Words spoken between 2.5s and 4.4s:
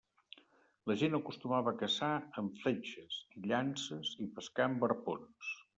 fletxes i llances i